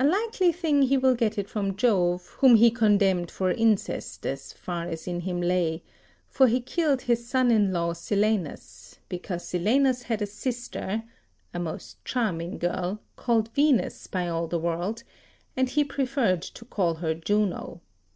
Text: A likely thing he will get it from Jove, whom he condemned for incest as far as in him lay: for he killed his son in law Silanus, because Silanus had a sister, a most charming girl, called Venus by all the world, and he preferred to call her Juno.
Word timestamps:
A 0.00 0.04
likely 0.04 0.50
thing 0.50 0.82
he 0.82 0.96
will 0.98 1.14
get 1.14 1.38
it 1.38 1.48
from 1.48 1.76
Jove, 1.76 2.26
whom 2.40 2.56
he 2.56 2.68
condemned 2.68 3.30
for 3.30 3.52
incest 3.52 4.26
as 4.26 4.52
far 4.52 4.88
as 4.88 5.06
in 5.06 5.20
him 5.20 5.40
lay: 5.40 5.84
for 6.28 6.48
he 6.48 6.60
killed 6.60 7.02
his 7.02 7.28
son 7.28 7.52
in 7.52 7.72
law 7.72 7.92
Silanus, 7.92 8.98
because 9.08 9.44
Silanus 9.46 10.02
had 10.02 10.20
a 10.20 10.26
sister, 10.26 11.04
a 11.54 11.60
most 11.60 12.04
charming 12.04 12.58
girl, 12.58 13.00
called 13.14 13.54
Venus 13.54 14.08
by 14.08 14.26
all 14.26 14.48
the 14.48 14.58
world, 14.58 15.04
and 15.56 15.68
he 15.70 15.84
preferred 15.84 16.42
to 16.42 16.64
call 16.64 16.94
her 16.94 17.14
Juno. 17.14 17.82